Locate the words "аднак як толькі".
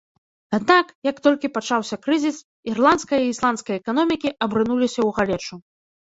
0.57-1.49